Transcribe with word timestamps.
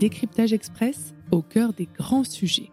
Décryptage 0.00 0.54
Express 0.54 1.12
au 1.30 1.42
cœur 1.42 1.74
des 1.74 1.86
grands 1.86 2.24
sujets. 2.24 2.70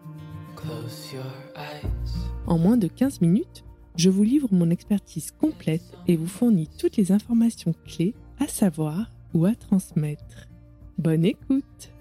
En 2.46 2.56
moins 2.56 2.78
de 2.78 2.88
15 2.88 3.20
minutes, 3.20 3.64
je 3.96 4.08
vous 4.08 4.22
livre 4.22 4.48
mon 4.50 4.70
expertise 4.70 5.30
complète 5.32 5.82
et 6.06 6.16
vous 6.16 6.26
fournis 6.26 6.70
toutes 6.78 6.96
les 6.96 7.12
informations 7.12 7.74
clés 7.86 8.14
à 8.40 8.46
savoir 8.46 9.10
ou 9.34 9.44
à 9.44 9.54
transmettre. 9.54 10.48
Bonne 10.96 11.26
écoute. 11.26 11.92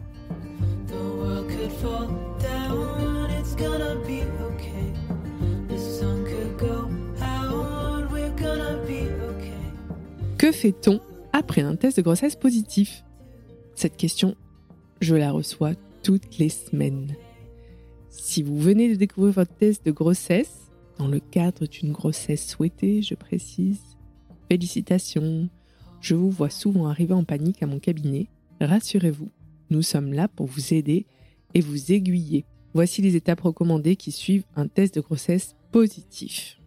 Que 10.38 10.52
fait-on 10.54 11.02
après 11.34 11.62
un 11.64 11.76
test 11.76 11.98
de 11.98 12.02
grossesse 12.02 12.38
positif? 12.38 13.04
Cette 13.76 13.98
question, 13.98 14.38
je 15.00 15.16
la 15.16 15.32
reçois 15.32 15.74
toutes 16.04 16.38
les 16.38 16.50
semaines. 16.50 17.16
Si 18.10 18.44
vous 18.44 18.58
venez 18.58 18.90
de 18.90 18.96
découvrir 18.96 19.34
votre 19.34 19.54
test 19.54 19.86
de 19.86 19.92
grossesse, 19.92 20.72
dans 20.98 21.08
le 21.08 21.20
cadre 21.20 21.68
d'une 21.68 21.92
grossesse 21.92 22.48
souhaitée, 22.48 23.02
je 23.02 23.14
précise, 23.14 23.82
félicitations. 24.50 25.50
Je 26.02 26.16
vous 26.16 26.32
vois 26.32 26.50
souvent 26.50 26.88
arriver 26.88 27.14
en 27.14 27.24
panique 27.24 27.62
à 27.62 27.68
mon 27.68 27.80
cabinet. 27.80 28.28
Rassurez-vous, 28.62 29.30
nous 29.70 29.82
sommes 29.82 30.14
là 30.14 30.28
pour 30.28 30.48
vous 30.48 30.74
aider 30.74 31.06
et 31.54 31.62
vous 31.62 31.92
aiguiller. 31.92 32.46
Voici 32.74 33.02
les 33.02 33.16
étapes 33.16 33.42
recommandées 33.42 33.96
qui 33.96 34.12
suivent 34.12 34.46
un 34.56 34.68
test 34.68 34.96
de 34.96 35.02
grossesse 35.02 35.56
positif. 35.72 36.60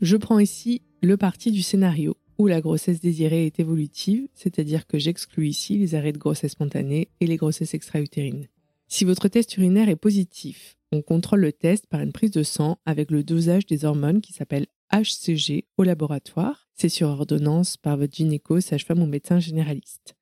Je 0.00 0.16
prends 0.16 0.38
ici 0.38 0.82
le 1.02 1.16
parti 1.16 1.50
du 1.50 1.62
scénario 1.62 2.16
où 2.38 2.46
la 2.46 2.60
grossesse 2.60 3.00
désirée 3.00 3.46
est 3.46 3.60
évolutive, 3.60 4.28
c'est-à-dire 4.34 4.86
que 4.86 4.98
j'exclus 4.98 5.48
ici 5.48 5.78
les 5.78 5.94
arrêts 5.94 6.12
de 6.12 6.18
grossesse 6.18 6.52
spontanée 6.52 7.08
et 7.20 7.26
les 7.26 7.36
grossesses 7.36 7.74
extra-utérines. 7.74 8.48
Si 8.88 9.04
votre 9.04 9.28
test 9.28 9.56
urinaire 9.56 9.88
est 9.88 9.96
positif, 9.96 10.76
on 10.92 11.02
contrôle 11.02 11.40
le 11.40 11.52
test 11.52 11.86
par 11.86 12.00
une 12.00 12.12
prise 12.12 12.30
de 12.30 12.42
sang 12.42 12.78
avec 12.86 13.10
le 13.10 13.24
dosage 13.24 13.66
des 13.66 13.84
hormones 13.84 14.20
qui 14.20 14.32
s'appelle 14.32 14.66
HCG 14.92 15.64
au 15.76 15.82
laboratoire. 15.82 16.68
C'est 16.74 16.88
sur 16.88 17.08
ordonnance 17.08 17.76
par 17.76 17.96
votre 17.96 18.14
gynéco, 18.14 18.60
sage-femme 18.60 19.02
ou 19.02 19.06
médecin 19.06 19.40
généraliste. 19.40 20.14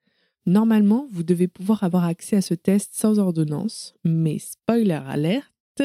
Normalement, 0.47 1.07
vous 1.11 1.23
devez 1.23 1.47
pouvoir 1.47 1.85
avoir 1.85 2.05
accès 2.05 2.37
à 2.37 2.43
ce 2.43 2.55
test 2.55 2.93
sans 2.95 3.19
ordonnance, 3.19 3.95
mais 4.05 4.39
spoiler 4.39 5.01
alerte, 5.07 5.83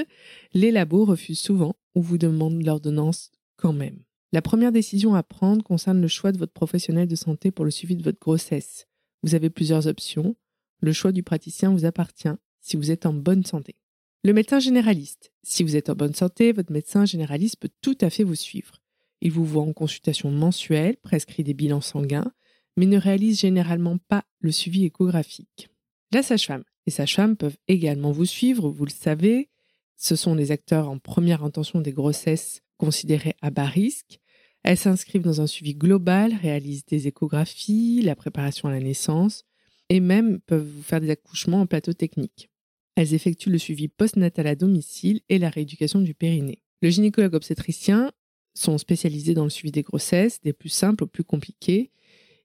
les 0.53 0.71
labos 0.71 1.05
refusent 1.05 1.39
souvent 1.39 1.75
ou 1.95 2.01
vous 2.01 2.17
demandent 2.17 2.63
l'ordonnance 2.63 3.31
quand 3.55 3.73
même. 3.73 3.99
La 4.33 4.41
première 4.41 4.73
décision 4.73 5.15
à 5.15 5.23
prendre 5.23 5.63
concerne 5.63 6.01
le 6.01 6.07
choix 6.07 6.31
de 6.31 6.37
votre 6.37 6.51
professionnel 6.51 7.07
de 7.07 7.15
santé 7.15 7.51
pour 7.51 7.63
le 7.63 7.71
suivi 7.71 7.95
de 7.95 8.03
votre 8.03 8.19
grossesse. 8.19 8.87
Vous 9.23 9.35
avez 9.35 9.49
plusieurs 9.49 9.87
options. 9.87 10.35
Le 10.81 10.91
choix 10.91 11.11
du 11.11 11.23
praticien 11.23 11.71
vous 11.71 11.85
appartient 11.85 12.35
si 12.59 12.75
vous 12.75 12.91
êtes 12.91 13.05
en 13.05 13.13
bonne 13.13 13.45
santé. 13.45 13.75
Le 14.23 14.33
médecin 14.33 14.59
généraliste. 14.59 15.31
Si 15.43 15.63
vous 15.63 15.77
êtes 15.77 15.89
en 15.89 15.95
bonne 15.95 16.13
santé, 16.13 16.51
votre 16.51 16.73
médecin 16.73 17.05
généraliste 17.05 17.55
peut 17.57 17.69
tout 17.81 17.97
à 18.01 18.09
fait 18.09 18.25
vous 18.25 18.35
suivre. 18.35 18.81
Il 19.21 19.31
vous 19.31 19.45
voit 19.45 19.63
en 19.63 19.71
consultation 19.71 20.29
mensuelle, 20.29 20.97
prescrit 20.97 21.43
des 21.43 21.53
bilans 21.53 21.81
sanguins, 21.81 22.31
mais 22.75 22.85
ne 22.85 22.97
réalise 22.97 23.39
généralement 23.39 23.97
pas 23.97 24.25
le 24.39 24.51
suivi 24.51 24.85
échographique. 24.85 25.69
La 26.11 26.21
sage-femme. 26.21 26.63
Les 26.85 26.91
sages-femmes 26.91 27.37
peuvent 27.37 27.57
également 27.67 28.11
vous 28.11 28.25
suivre, 28.25 28.69
vous 28.69 28.85
le 28.85 28.91
savez. 28.91 29.49
Ce 29.95 30.15
sont 30.15 30.35
les 30.35 30.51
acteurs 30.51 30.89
en 30.89 30.99
première 30.99 31.43
intention 31.43 31.81
des 31.81 31.91
grossesses 31.91 32.61
considérées 32.77 33.35
à 33.41 33.49
bas 33.49 33.65
risque. 33.65 34.19
Elles 34.63 34.77
s'inscrivent 34.77 35.21
dans 35.21 35.41
un 35.41 35.47
suivi 35.47 35.75
global, 35.75 36.33
réalisent 36.41 36.85
des 36.85 37.07
échographies, 37.07 38.01
la 38.03 38.15
préparation 38.15 38.67
à 38.67 38.71
la 38.71 38.79
naissance, 38.79 39.45
et 39.89 39.99
même 39.99 40.39
peuvent 40.41 40.67
vous 40.67 40.83
faire 40.83 41.01
des 41.01 41.09
accouchements 41.09 41.61
en 41.61 41.65
plateau 41.65 41.93
technique. 41.93 42.49
Elles 42.95 43.13
effectuent 43.13 43.51
le 43.51 43.59
suivi 43.59 43.87
postnatal 43.87 44.47
à 44.47 44.55
domicile 44.55 45.21
et 45.29 45.37
la 45.37 45.49
rééducation 45.49 46.01
du 46.01 46.13
périnée. 46.13 46.63
Le 46.81 46.89
gynécologue 46.89 47.35
obstétricien 47.35 48.11
sont 48.55 48.77
spécialisés 48.77 49.33
dans 49.33 49.43
le 49.43 49.49
suivi 49.49 49.71
des 49.71 49.83
grossesses, 49.83 50.41
des 50.41 50.53
plus 50.53 50.69
simples 50.69 51.03
aux 51.03 51.07
plus 51.07 51.23
compliquées. 51.23 51.91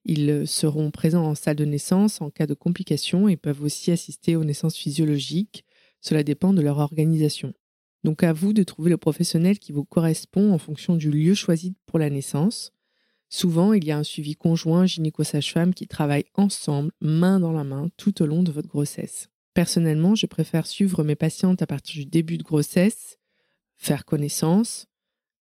Ils 0.05 0.47
seront 0.47 0.91
présents 0.91 1.27
en 1.27 1.35
salle 1.35 1.57
de 1.57 1.65
naissance 1.65 2.21
en 2.21 2.31
cas 2.31 2.47
de 2.47 2.55
complications 2.55 3.29
et 3.29 3.37
peuvent 3.37 3.63
aussi 3.63 3.91
assister 3.91 4.37
aux 4.37 4.45
naissances 4.45 4.77
physiologiques. 4.77 5.65
Cela 6.01 6.23
dépend 6.23 6.53
de 6.53 6.61
leur 6.61 6.79
organisation. 6.79 7.55
Donc 8.05 8.23
à 8.23 8.33
vous 8.33 8.53
de 8.53 8.63
trouver 8.63 8.91
le 8.91 8.97
professionnel 8.97 9.59
qui 9.59 9.73
vous 9.73 9.85
correspond 9.85 10.53
en 10.53 10.59
fonction 10.59 10.97
du 10.97 11.11
lieu 11.11 11.35
choisi 11.35 11.75
pour 11.87 11.99
la 11.99 12.11
naissance. 12.11 12.73
Souvent, 13.29 13.73
il 13.73 13.85
y 13.85 13.93
a 13.93 13.99
un 13.99 14.03
suivi 14.03 14.35
conjoint 14.35 14.85
gynéco-sage-femme 14.85 15.73
qui 15.73 15.87
travaille 15.87 16.25
ensemble, 16.35 16.93
main 17.01 17.41
dans 17.41 17.53
la 17.53 17.65
main, 17.65 17.89
tout 17.97 18.23
au 18.23 18.27
long 18.27 18.43
de 18.43 18.53
votre 18.53 18.69
grossesse. 18.69 19.31
Personnellement, 19.55 20.15
je 20.15 20.27
préfère 20.27 20.67
suivre 20.67 21.05
mes 21.05 21.17
patientes 21.17 21.63
à 21.63 21.67
partir 21.67 21.95
du 21.95 22.07
début 22.07 22.39
de 22.39 22.43
grossesse, 22.43 23.19
faire 23.77 24.05
connaissance, 24.05 24.87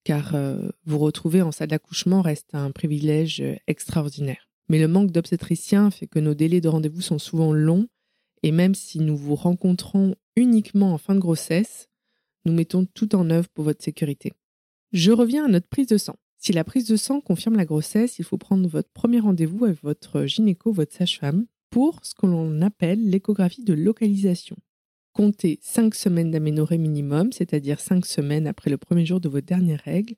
car 0.04 0.36
euh, 0.36 0.70
vous 0.86 1.00
retrouver 1.00 1.42
en 1.42 1.52
salle 1.52 1.70
d'accouchement 1.70 2.22
reste 2.22 2.54
un 2.54 2.72
privilège 2.72 3.42
euh, 3.42 3.56
extraordinaire. 3.68 4.50
Mais 4.70 4.80
le 4.80 4.88
manque 4.88 5.12
d'obstétriciens 5.12 5.92
fait 5.92 6.08
que 6.08 6.20
nos 6.20 6.34
délais 6.34 6.62
de 6.62 6.70
rendez-vous 6.70 7.02
sont 7.02 7.20
souvent 7.20 7.54
longs, 7.54 7.88
et 8.44 8.52
même 8.52 8.74
si 8.74 9.00
nous 9.00 9.18
vous 9.18 9.36
rencontrons 9.36 10.16
uniquement 10.36 10.94
en 10.94 10.98
fin 10.98 11.14
de 11.14 11.20
grossesse, 11.20 11.90
nous 12.46 12.53
mettons 12.53 12.85
tout 12.85 13.16
en 13.16 13.29
œuvre 13.29 13.50
pour 13.50 13.63
votre 13.63 13.84
sécurité. 13.84 14.31
Je 14.91 15.12
reviens 15.12 15.46
à 15.46 15.47
notre 15.47 15.68
prise 15.68 15.88
de 15.88 15.97
sang. 15.97 16.16
Si 16.38 16.53
la 16.53 16.63
prise 16.63 16.88
de 16.88 16.96
sang 16.96 17.22
confirme 17.22 17.56
la 17.56 17.66
grossesse, 17.66 18.18
il 18.19 18.25
faut 18.25 18.38
prendre 18.38 18.68
votre 18.68 18.90
premier 18.90 19.19
rendez-vous 19.19 19.66
avec 19.66 19.81
votre 19.84 20.25
gynéco, 20.25 20.72
votre 20.72 20.94
sage-femme, 20.94 21.46
pour 21.69 22.03
ce 22.03 22.13
que 22.16 22.25
l'on 22.25 22.62
appelle 22.62 23.09
l'échographie 23.09 23.63
de 23.63 23.74
localisation. 23.74 24.57
Comptez 25.13 25.59
5 25.62 25.94
semaines 25.94 26.31
d'aménorrhée 26.31 26.78
minimum, 26.78 27.31
c'est-à-dire 27.31 27.79
5 27.79 28.06
semaines 28.06 28.47
après 28.47 28.69
le 28.69 28.78
premier 28.78 29.06
jour 29.06 29.19
de 29.19 29.29
vos 29.29 29.41
dernières 29.41 29.81
règles, 29.81 30.16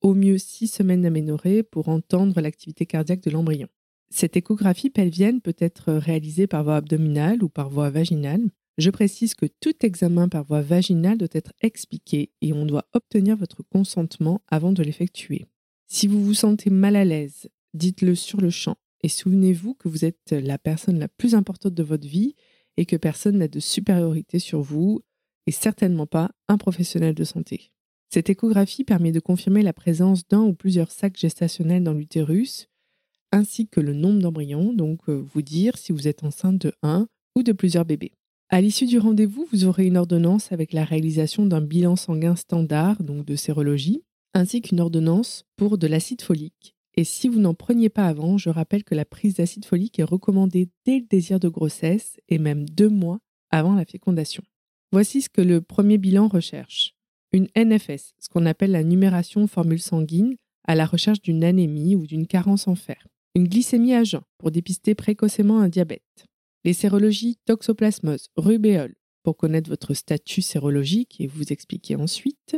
au 0.00 0.14
mieux 0.14 0.38
6 0.38 0.68
semaines 0.68 1.02
d'aménorrhée 1.02 1.62
pour 1.62 1.88
entendre 1.88 2.40
l'activité 2.40 2.86
cardiaque 2.86 3.22
de 3.22 3.30
l'embryon. 3.30 3.68
Cette 4.10 4.36
échographie 4.36 4.90
pelvienne 4.90 5.40
peut 5.40 5.56
être 5.58 5.92
réalisée 5.92 6.46
par 6.46 6.64
voie 6.64 6.76
abdominale 6.76 7.42
ou 7.42 7.48
par 7.48 7.70
voie 7.70 7.88
vaginale. 7.88 8.50
Je 8.78 8.90
précise 8.90 9.34
que 9.34 9.46
tout 9.60 9.84
examen 9.84 10.28
par 10.28 10.44
voie 10.44 10.62
vaginale 10.62 11.18
doit 11.18 11.28
être 11.32 11.52
expliqué 11.60 12.30
et 12.40 12.52
on 12.52 12.64
doit 12.64 12.86
obtenir 12.94 13.36
votre 13.36 13.62
consentement 13.62 14.40
avant 14.48 14.72
de 14.72 14.82
l'effectuer. 14.82 15.46
Si 15.88 16.06
vous 16.06 16.24
vous 16.24 16.34
sentez 16.34 16.70
mal 16.70 16.96
à 16.96 17.04
l'aise, 17.04 17.50
dites-le 17.74 18.14
sur 18.14 18.40
le 18.40 18.50
champ 18.50 18.76
et 19.02 19.08
souvenez-vous 19.08 19.74
que 19.74 19.88
vous 19.88 20.04
êtes 20.04 20.32
la 20.32 20.58
personne 20.58 20.98
la 20.98 21.08
plus 21.08 21.34
importante 21.34 21.74
de 21.74 21.82
votre 21.82 22.06
vie 22.06 22.34
et 22.76 22.86
que 22.86 22.96
personne 22.96 23.38
n'a 23.38 23.48
de 23.48 23.60
supériorité 23.60 24.38
sur 24.38 24.62
vous 24.62 25.02
et 25.46 25.52
certainement 25.52 26.06
pas 26.06 26.30
un 26.48 26.56
professionnel 26.56 27.14
de 27.14 27.24
santé. 27.24 27.72
Cette 28.08 28.30
échographie 28.30 28.84
permet 28.84 29.12
de 29.12 29.20
confirmer 29.20 29.62
la 29.62 29.72
présence 29.72 30.26
d'un 30.28 30.42
ou 30.42 30.54
plusieurs 30.54 30.92
sacs 30.92 31.18
gestationnels 31.18 31.84
dans 31.84 31.94
l'utérus 31.94 32.68
ainsi 33.32 33.66
que 33.66 33.80
le 33.80 33.94
nombre 33.94 34.20
d'embryons, 34.20 34.72
donc 34.72 35.08
euh, 35.08 35.14
vous 35.14 35.42
dire 35.42 35.78
si 35.78 35.90
vous 35.92 36.06
êtes 36.06 36.22
enceinte 36.22 36.58
de 36.58 36.72
un 36.82 37.08
ou 37.34 37.42
de 37.42 37.52
plusieurs 37.52 37.86
bébés. 37.86 38.12
À 38.54 38.60
l'issue 38.60 38.84
du 38.84 38.98
rendez-vous, 38.98 39.48
vous 39.50 39.64
aurez 39.64 39.86
une 39.86 39.96
ordonnance 39.96 40.52
avec 40.52 40.74
la 40.74 40.84
réalisation 40.84 41.46
d'un 41.46 41.62
bilan 41.62 41.96
sanguin 41.96 42.36
standard, 42.36 43.02
donc 43.02 43.24
de 43.24 43.34
sérologie, 43.34 44.02
ainsi 44.34 44.60
qu'une 44.60 44.80
ordonnance 44.80 45.46
pour 45.56 45.78
de 45.78 45.86
l'acide 45.86 46.20
folique. 46.20 46.76
Et 46.94 47.04
si 47.04 47.30
vous 47.30 47.40
n'en 47.40 47.54
preniez 47.54 47.88
pas 47.88 48.06
avant, 48.06 48.36
je 48.36 48.50
rappelle 48.50 48.84
que 48.84 48.94
la 48.94 49.06
prise 49.06 49.36
d'acide 49.36 49.64
folique 49.64 49.98
est 49.98 50.04
recommandée 50.04 50.68
dès 50.84 50.98
le 50.98 51.06
désir 51.06 51.40
de 51.40 51.48
grossesse 51.48 52.20
et 52.28 52.36
même 52.36 52.68
deux 52.68 52.90
mois 52.90 53.20
avant 53.50 53.74
la 53.74 53.86
fécondation. 53.86 54.42
Voici 54.92 55.22
ce 55.22 55.30
que 55.30 55.40
le 55.40 55.62
premier 55.62 55.96
bilan 55.96 56.28
recherche. 56.28 56.94
Une 57.32 57.48
NFS, 57.56 58.12
ce 58.18 58.28
qu'on 58.28 58.44
appelle 58.44 58.72
la 58.72 58.84
numération 58.84 59.46
formule 59.46 59.80
sanguine, 59.80 60.36
à 60.68 60.74
la 60.74 60.84
recherche 60.84 61.22
d'une 61.22 61.42
anémie 61.42 61.96
ou 61.96 62.06
d'une 62.06 62.26
carence 62.26 62.68
en 62.68 62.74
fer. 62.74 63.08
Une 63.34 63.48
glycémie 63.48 63.94
à 63.94 64.04
jeun 64.04 64.20
pour 64.36 64.50
dépister 64.50 64.94
précocement 64.94 65.60
un 65.60 65.70
diabète 65.70 66.26
les 66.64 66.72
sérologies 66.72 67.38
toxoplasmose, 67.44 68.28
rubéole, 68.36 68.94
pour 69.22 69.36
connaître 69.36 69.70
votre 69.70 69.94
statut 69.94 70.42
sérologique 70.42 71.20
et 71.20 71.26
vous 71.26 71.52
expliquer 71.52 71.96
ensuite, 71.96 72.56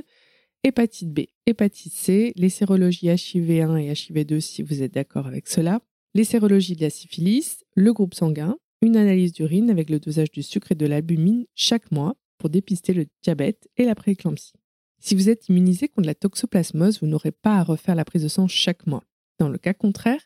hépatite 0.62 1.12
B, 1.12 1.20
hépatite 1.46 1.92
C, 1.92 2.32
les 2.36 2.48
sérologies 2.48 3.08
HIV1 3.08 3.78
et 3.78 3.92
HIV2 3.92 4.40
si 4.40 4.62
vous 4.62 4.82
êtes 4.82 4.94
d'accord 4.94 5.26
avec 5.26 5.46
cela, 5.48 5.80
les 6.14 6.24
sérologies 6.24 6.76
de 6.76 6.82
la 6.82 6.90
syphilis, 6.90 7.64
le 7.74 7.92
groupe 7.92 8.14
sanguin, 8.14 8.56
une 8.82 8.96
analyse 8.96 9.32
d'urine 9.32 9.70
avec 9.70 9.90
le 9.90 9.98
dosage 9.98 10.30
du 10.30 10.42
sucre 10.42 10.72
et 10.72 10.74
de 10.76 10.86
l'albumine 10.86 11.46
chaque 11.54 11.90
mois 11.90 12.16
pour 12.38 12.50
dépister 12.50 12.92
le 12.92 13.06
diabète 13.22 13.68
et 13.76 13.84
la 13.84 13.94
prééclampsie. 13.94 14.52
Si 15.00 15.14
vous 15.14 15.28
êtes 15.28 15.48
immunisé 15.48 15.88
contre 15.88 16.06
la 16.06 16.14
toxoplasmose, 16.14 17.00
vous 17.00 17.06
n'aurez 17.06 17.32
pas 17.32 17.58
à 17.58 17.62
refaire 17.62 17.94
la 17.94 18.04
prise 18.04 18.22
de 18.22 18.28
sang 18.28 18.48
chaque 18.48 18.86
mois. 18.86 19.04
Dans 19.38 19.48
le 19.48 19.58
cas 19.58 19.74
contraire, 19.74 20.20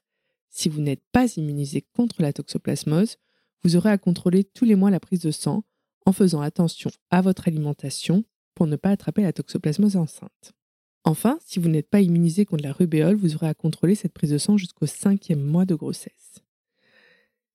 si 0.50 0.68
vous 0.68 0.80
n'êtes 0.80 1.02
pas 1.12 1.36
immunisé 1.36 1.84
contre 1.94 2.22
la 2.22 2.32
toxoplasmose, 2.32 3.16
vous 3.64 3.76
aurez 3.76 3.90
à 3.90 3.98
contrôler 3.98 4.44
tous 4.44 4.64
les 4.64 4.74
mois 4.74 4.90
la 4.90 5.00
prise 5.00 5.20
de 5.20 5.30
sang 5.30 5.64
en 6.06 6.12
faisant 6.12 6.40
attention 6.40 6.90
à 7.10 7.20
votre 7.20 7.48
alimentation 7.48 8.24
pour 8.54 8.66
ne 8.66 8.76
pas 8.76 8.90
attraper 8.90 9.22
la 9.22 9.32
toxoplasmose 9.32 9.96
enceinte. 9.96 10.52
Enfin, 11.04 11.38
si 11.44 11.58
vous 11.58 11.68
n'êtes 11.68 11.88
pas 11.88 12.00
immunisé 12.00 12.44
contre 12.44 12.64
la 12.64 12.72
rubéole, 12.72 13.16
vous 13.16 13.34
aurez 13.34 13.48
à 13.48 13.54
contrôler 13.54 13.94
cette 13.94 14.12
prise 14.12 14.30
de 14.30 14.38
sang 14.38 14.56
jusqu'au 14.56 14.86
cinquième 14.86 15.42
mois 15.42 15.64
de 15.64 15.74
grossesse. 15.74 16.42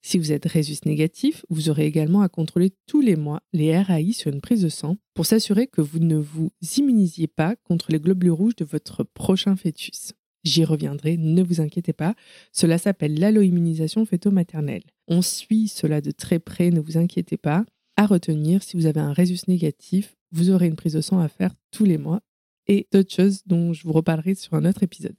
Si 0.01 0.17
vous 0.17 0.31
êtes 0.31 0.45
résus 0.45 0.75
négatif, 0.85 1.45
vous 1.49 1.69
aurez 1.69 1.85
également 1.85 2.21
à 2.21 2.29
contrôler 2.29 2.73
tous 2.87 2.99
les 2.99 3.15
mois 3.15 3.41
les 3.53 3.79
RAI 3.79 4.11
sur 4.11 4.33
une 4.33 4.41
prise 4.41 4.61
de 4.61 4.69
sang 4.69 4.97
pour 5.13 5.25
s'assurer 5.25 5.67
que 5.67 5.81
vous 5.81 5.99
ne 5.99 6.17
vous 6.17 6.51
immunisiez 6.77 7.27
pas 7.27 7.55
contre 7.55 7.91
les 7.91 7.99
globules 7.99 8.31
rouges 8.31 8.55
de 8.55 8.65
votre 8.65 9.03
prochain 9.03 9.55
fœtus. 9.55 10.13
J'y 10.43 10.65
reviendrai, 10.65 11.17
ne 11.17 11.41
vous 11.41 11.61
inquiétez 11.61 11.93
pas. 11.93 12.15
Cela 12.51 12.77
s'appelle 12.77 13.19
l'alloimmunisation 13.19 14.05
fœto-maternelle. 14.05 14.83
On 15.07 15.21
suit 15.21 15.67
cela 15.67 16.01
de 16.01 16.11
très 16.11 16.39
près, 16.39 16.69
ne 16.69 16.81
vous 16.81 16.97
inquiétez 16.97 17.37
pas. 17.37 17.65
À 17.95 18.05
retenir, 18.05 18.63
si 18.63 18.75
vous 18.75 18.85
avez 18.85 18.99
un 18.99 19.13
résus 19.13 19.39
négatif, 19.47 20.15
vous 20.31 20.49
aurez 20.49 20.67
une 20.67 20.75
prise 20.75 20.93
de 20.93 21.01
sang 21.01 21.19
à 21.19 21.27
faire 21.27 21.53
tous 21.71 21.85
les 21.85 21.97
mois 21.97 22.21
et 22.67 22.87
d'autres 22.91 23.13
choses 23.13 23.43
dont 23.45 23.73
je 23.73 23.83
vous 23.83 23.93
reparlerai 23.93 24.35
sur 24.35 24.53
un 24.55 24.65
autre 24.65 24.83
épisode. 24.83 25.15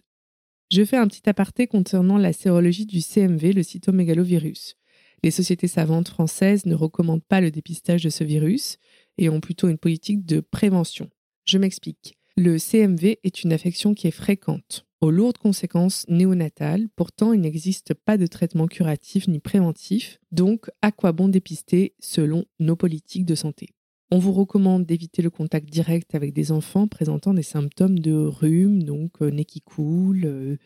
Je 0.71 0.85
fais 0.85 0.97
un 0.97 1.07
petit 1.07 1.29
aparté 1.29 1.67
concernant 1.67 2.19
la 2.19 2.33
sérologie 2.33 2.87
du 2.87 3.01
CMV, 3.01 3.53
le 3.53 3.63
cytomégalovirus. 3.63 4.77
Les 5.23 5.31
sociétés 5.31 5.69
savantes 5.69 6.09
françaises 6.09 6.67
ne 6.67 6.75
recommandent 6.75 7.25
pas 7.25 7.41
le 7.41 7.51
dépistage 7.51 8.03
de 8.03 8.11
ce 8.11 8.25
virus 8.25 8.79
et 9.17 9.29
ont 9.29 9.41
plutôt 9.41 9.69
une 9.69 9.79
politique 9.79 10.27
de 10.27 10.41
prévention. 10.41 11.09
Je 11.45 11.59
m'explique. 11.59 12.19
Le 12.37 12.59
CMV 12.59 13.19
est 13.23 13.45
une 13.45 13.53
affection 13.53 13.95
qui 13.95 14.09
est 14.09 14.11
fréquente, 14.11 14.87
aux 15.01 15.13
lourdes 15.13 15.39
conséquences 15.39 16.05
néonatales, 16.09 16.89
pourtant 16.97 17.33
il 17.33 17.41
n'existe 17.41 17.95
pas 17.95 18.19
de 18.19 18.27
traitement 18.27 18.67
curatif 18.67 19.29
ni 19.29 19.39
préventif, 19.39 20.19
donc 20.33 20.69
à 20.83 20.91
quoi 20.91 21.13
bon 21.13 21.29
dépister 21.29 21.95
selon 22.01 22.45
nos 22.59 22.75
politiques 22.75 23.25
de 23.25 23.37
santé? 23.37 23.69
On 24.11 24.19
vous 24.19 24.33
recommande 24.33 24.85
d'éviter 24.85 25.23
le 25.23 25.31
contact 25.31 25.71
direct 25.71 26.17
avec 26.17 26.33
des 26.33 26.51
enfants 26.51 26.89
présentant 26.89 27.35
des 27.35 27.45
symptômes 27.45 28.01
de 28.01 28.15
rhume, 28.15 28.83
donc 28.83 29.23
euh, 29.23 29.31
nez 29.31 29.45
qui 29.45 29.61
coule, 29.61 30.25
euh, 30.25 30.57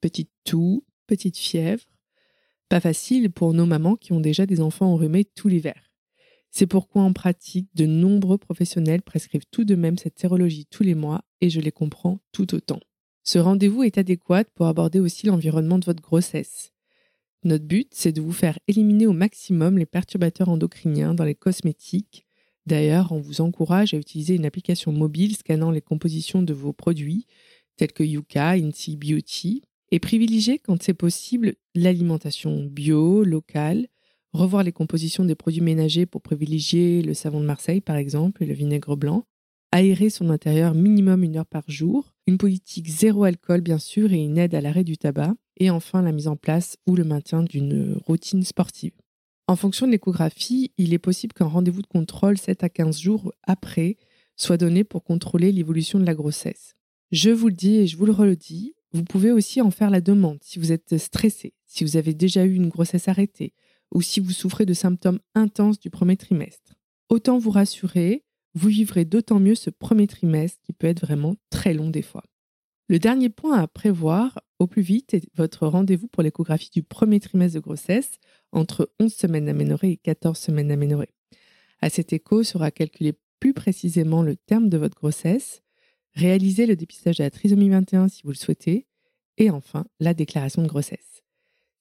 petite 0.00 0.30
toux, 0.44 0.86
petite 1.06 1.36
fièvre. 1.36 1.84
Pas 2.70 2.80
facile 2.80 3.30
pour 3.30 3.52
nos 3.52 3.66
mamans 3.66 3.96
qui 3.96 4.14
ont 4.14 4.20
déjà 4.20 4.46
des 4.46 4.62
enfants 4.62 4.86
enrhumés 4.86 5.26
tout 5.26 5.48
l'hiver. 5.48 5.89
C'est 6.50 6.66
pourquoi 6.66 7.02
en 7.02 7.12
pratique, 7.12 7.68
de 7.74 7.86
nombreux 7.86 8.38
professionnels 8.38 9.02
prescrivent 9.02 9.46
tout 9.50 9.64
de 9.64 9.74
même 9.74 9.98
cette 9.98 10.18
sérologie 10.18 10.66
tous 10.66 10.82
les 10.82 10.94
mois 10.94 11.22
et 11.40 11.50
je 11.50 11.60
les 11.60 11.72
comprends 11.72 12.20
tout 12.32 12.54
autant. 12.54 12.80
Ce 13.22 13.38
rendez-vous 13.38 13.82
est 13.82 13.98
adéquat 13.98 14.44
pour 14.54 14.66
aborder 14.66 14.98
aussi 14.98 15.26
l'environnement 15.26 15.78
de 15.78 15.84
votre 15.84 16.02
grossesse. 16.02 16.72
Notre 17.44 17.64
but, 17.64 17.88
c'est 17.92 18.12
de 18.12 18.20
vous 18.20 18.32
faire 18.32 18.58
éliminer 18.68 19.06
au 19.06 19.12
maximum 19.12 19.78
les 19.78 19.86
perturbateurs 19.86 20.48
endocriniens 20.48 21.14
dans 21.14 21.24
les 21.24 21.34
cosmétiques, 21.34 22.26
D'ailleurs, 22.66 23.10
on 23.12 23.18
vous 23.18 23.40
encourage 23.40 23.94
à 23.94 23.96
utiliser 23.96 24.34
une 24.34 24.44
application 24.44 24.92
mobile 24.92 25.36
scannant 25.36 25.70
les 25.70 25.80
compositions 25.80 26.42
de 26.42 26.52
vos 26.52 26.72
produits, 26.72 27.26
tels 27.76 27.92
que 27.92 28.04
Yuka, 28.04 28.50
Inti 28.50 28.96
Beauty, 28.96 29.62
et 29.90 29.98
privilégier, 29.98 30.58
quand 30.58 30.80
c'est 30.80 30.94
possible, 30.94 31.54
l'alimentation 31.74 32.64
bio, 32.64 33.24
locale, 33.24 33.88
revoir 34.32 34.62
les 34.62 34.72
compositions 34.72 35.24
des 35.24 35.34
produits 35.34 35.60
ménagers 35.60 36.06
pour 36.06 36.22
privilégier 36.22 37.02
le 37.02 37.14
savon 37.14 37.40
de 37.40 37.46
Marseille, 37.46 37.80
par 37.80 37.96
exemple, 37.96 38.42
et 38.42 38.46
le 38.46 38.54
vinaigre 38.54 38.96
blanc, 38.96 39.24
aérer 39.72 40.10
son 40.10 40.30
intérieur 40.30 40.74
minimum 40.74 41.22
une 41.22 41.36
heure 41.36 41.46
par 41.46 41.64
jour, 41.68 42.14
une 42.26 42.38
politique 42.38 42.88
zéro 42.88 43.24
alcool, 43.24 43.60
bien 43.60 43.78
sûr, 43.78 44.12
et 44.12 44.22
une 44.22 44.38
aide 44.38 44.54
à 44.54 44.60
l'arrêt 44.60 44.84
du 44.84 44.96
tabac, 44.96 45.34
et 45.58 45.70
enfin 45.70 46.02
la 46.02 46.12
mise 46.12 46.28
en 46.28 46.36
place 46.36 46.76
ou 46.86 46.96
le 46.96 47.04
maintien 47.04 47.42
d'une 47.42 47.98
routine 48.06 48.42
sportive. 48.42 48.92
En 49.46 49.56
fonction 49.56 49.86
de 49.86 49.92
l'échographie, 49.92 50.72
il 50.78 50.94
est 50.94 50.98
possible 50.98 51.32
qu'un 51.32 51.46
rendez-vous 51.46 51.82
de 51.82 51.86
contrôle 51.86 52.38
7 52.38 52.62
à 52.62 52.68
15 52.68 53.00
jours 53.00 53.32
après 53.42 53.96
soit 54.36 54.56
donné 54.56 54.84
pour 54.84 55.04
contrôler 55.04 55.52
l'évolution 55.52 55.98
de 55.98 56.06
la 56.06 56.14
grossesse. 56.14 56.76
Je 57.10 57.30
vous 57.30 57.48
le 57.48 57.54
dis 57.54 57.76
et 57.76 57.86
je 57.86 57.96
vous 57.96 58.06
le 58.06 58.12
redis, 58.12 58.74
vous 58.92 59.04
pouvez 59.04 59.32
aussi 59.32 59.60
en 59.60 59.70
faire 59.70 59.90
la 59.90 60.00
demande 60.00 60.38
si 60.40 60.58
vous 60.58 60.72
êtes 60.72 60.96
stressé, 60.98 61.52
si 61.66 61.84
vous 61.84 61.96
avez 61.96 62.14
déjà 62.14 62.44
eu 62.44 62.54
une 62.54 62.68
grossesse 62.68 63.08
arrêtée 63.08 63.52
ou 63.92 64.02
si 64.02 64.20
vous 64.20 64.30
souffrez 64.30 64.66
de 64.66 64.74
symptômes 64.74 65.20
intenses 65.34 65.80
du 65.80 65.90
premier 65.90 66.16
trimestre. 66.16 66.74
Autant 67.08 67.38
vous 67.38 67.50
rassurer, 67.50 68.24
vous 68.54 68.68
vivrez 68.68 69.04
d'autant 69.04 69.40
mieux 69.40 69.54
ce 69.54 69.70
premier 69.70 70.06
trimestre 70.06 70.58
qui 70.62 70.72
peut 70.72 70.86
être 70.86 71.00
vraiment 71.00 71.36
très 71.50 71.74
long 71.74 71.90
des 71.90 72.02
fois. 72.02 72.24
Le 72.88 72.98
dernier 72.98 73.28
point 73.28 73.56
à 73.56 73.68
prévoir 73.68 74.40
au 74.58 74.66
plus 74.66 74.82
vite 74.82 75.14
est 75.14 75.24
votre 75.34 75.66
rendez-vous 75.66 76.08
pour 76.08 76.22
l'échographie 76.22 76.70
du 76.72 76.82
premier 76.82 77.20
trimestre 77.20 77.54
de 77.54 77.60
grossesse 77.60 78.18
entre 78.52 78.92
11 78.98 79.12
semaines 79.12 79.48
aménorées 79.48 79.92
et 79.92 79.96
14 79.96 80.36
semaines 80.36 80.72
aménorées. 80.72 81.14
À 81.80 81.88
cet 81.88 82.12
écho 82.12 82.42
sera 82.42 82.70
calculé 82.70 83.14
plus 83.38 83.54
précisément 83.54 84.22
le 84.22 84.36
terme 84.36 84.68
de 84.68 84.76
votre 84.76 84.96
grossesse, 84.96 85.62
réaliser 86.14 86.66
le 86.66 86.76
dépistage 86.76 87.18
de 87.18 87.22
la 87.22 87.30
trisomie 87.30 87.70
21 87.70 88.08
si 88.08 88.22
vous 88.24 88.30
le 88.30 88.34
souhaitez, 88.34 88.86
et 89.38 89.50
enfin 89.50 89.86
la 90.00 90.12
déclaration 90.12 90.62
de 90.62 90.68
grossesse. 90.68 91.09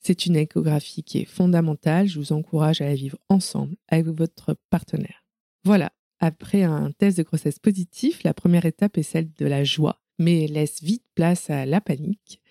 C'est 0.01 0.25
une 0.25 0.36
échographie 0.36 1.04
qui 1.04 1.19
est 1.19 1.25
fondamentale, 1.25 2.07
je 2.07 2.19
vous 2.19 2.31
encourage 2.31 2.81
à 2.81 2.86
la 2.86 2.96
vivre 2.96 3.18
ensemble 3.28 3.75
avec 3.88 4.07
votre 4.07 4.56
partenaire. 4.69 5.25
Voilà, 5.63 5.92
après 6.19 6.63
un 6.63 6.92
test 6.92 7.18
de 7.18 7.24
grossesse 7.24 7.60
positif, 7.60 8.24
la 8.24 8.34
première 8.34 8.66
étape 8.66 8.98
est 8.98 9.04
celle 9.04 9.30
de 9.38 9.46
la 9.46 9.63
joie, 9.63 10.01
mais 10.18 10.48
laisse 10.48 10.81
vite 10.81 11.06
place 11.16 11.50
à 11.50 11.66
la 11.66 11.81
panique. 11.81 12.42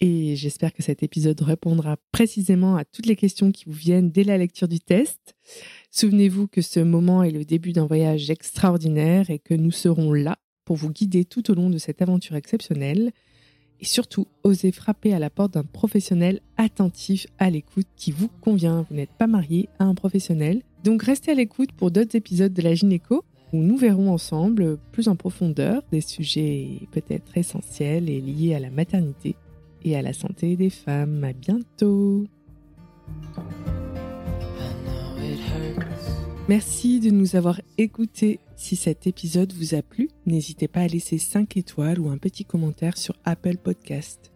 Et 0.00 0.36
j'espère 0.36 0.74
que 0.74 0.82
cet 0.82 1.02
épisode 1.02 1.40
répondra 1.40 1.96
précisément 2.12 2.76
à 2.76 2.84
toutes 2.84 3.06
les 3.06 3.16
questions 3.16 3.50
qui 3.50 3.64
vous 3.64 3.72
viennent 3.72 4.10
dès 4.10 4.24
la 4.24 4.36
lecture 4.36 4.68
du 4.68 4.78
test. 4.78 5.34
Souvenez-vous 5.90 6.48
que 6.48 6.60
ce 6.60 6.80
moment 6.80 7.22
est 7.22 7.30
le 7.30 7.46
début 7.46 7.72
d'un 7.72 7.86
voyage 7.86 8.28
extraordinaire 8.28 9.30
et 9.30 9.38
que 9.38 9.54
nous 9.54 9.70
serons 9.70 10.12
là 10.12 10.38
pour 10.66 10.76
vous 10.76 10.90
guider 10.90 11.24
tout 11.24 11.50
au 11.50 11.54
long 11.54 11.70
de 11.70 11.78
cette 11.78 12.02
aventure 12.02 12.36
exceptionnelle. 12.36 13.12
Et 13.80 13.84
surtout, 13.84 14.26
osez 14.42 14.72
frapper 14.72 15.12
à 15.12 15.18
la 15.18 15.30
porte 15.30 15.54
d'un 15.54 15.64
professionnel 15.64 16.40
attentif 16.56 17.26
à 17.38 17.50
l'écoute 17.50 17.86
qui 17.96 18.10
vous 18.10 18.28
convient. 18.40 18.86
Vous 18.88 18.96
n'êtes 18.96 19.10
pas 19.10 19.26
marié 19.26 19.68
à 19.78 19.84
un 19.84 19.94
professionnel. 19.94 20.62
Donc 20.84 21.02
restez 21.02 21.32
à 21.32 21.34
l'écoute 21.34 21.72
pour 21.72 21.90
d'autres 21.90 22.16
épisodes 22.16 22.52
de 22.52 22.62
la 22.62 22.74
gynéco 22.74 23.24
où 23.52 23.58
nous 23.58 23.76
verrons 23.76 24.10
ensemble 24.12 24.78
plus 24.92 25.08
en 25.08 25.16
profondeur 25.16 25.82
des 25.92 26.00
sujets 26.00 26.80
peut-être 26.90 27.36
essentiels 27.36 28.08
et 28.08 28.20
liés 28.20 28.54
à 28.54 28.60
la 28.60 28.70
maternité 28.70 29.36
et 29.84 29.96
à 29.96 30.02
la 30.02 30.12
santé 30.12 30.56
des 30.56 30.70
femmes. 30.70 31.22
À 31.24 31.32
bientôt. 31.32 32.26
Merci 36.48 37.00
de 37.00 37.10
nous 37.10 37.34
avoir 37.34 37.60
écoutés. 37.76 38.38
Si 38.54 38.76
cet 38.76 39.08
épisode 39.08 39.52
vous 39.52 39.74
a 39.74 39.82
plu, 39.82 40.08
n'hésitez 40.26 40.68
pas 40.68 40.82
à 40.82 40.86
laisser 40.86 41.18
5 41.18 41.56
étoiles 41.56 41.98
ou 41.98 42.08
un 42.08 42.18
petit 42.18 42.44
commentaire 42.44 42.96
sur 42.96 43.16
Apple 43.24 43.56
Podcast. 43.56 44.30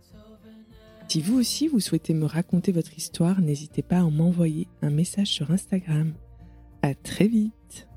Si 1.07 1.21
vous 1.21 1.39
aussi 1.39 1.69
vous 1.69 1.79
souhaitez 1.79 2.13
me 2.13 2.27
raconter 2.27 2.73
votre 2.73 2.97
histoire, 2.99 3.41
n'hésitez 3.41 3.83
pas 3.83 3.99
à 3.99 4.11
m'envoyer 4.11 4.67
un 4.83 4.91
message 4.91 5.29
sur 5.29 5.53
Instagram. 5.53 6.13
À 6.83 6.95
très 6.95 7.29
vite. 7.29 7.89